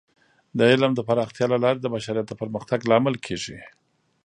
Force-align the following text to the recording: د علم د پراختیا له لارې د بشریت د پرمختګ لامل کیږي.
د 0.57 0.59
علم 0.71 0.91
د 0.95 0.99
پراختیا 1.07 1.45
له 1.53 1.57
لارې 1.63 1.79
د 1.81 1.87
بشریت 1.95 2.25
د 2.29 2.33
پرمختګ 2.41 2.79
لامل 2.89 3.15
کیږي. 3.25 3.59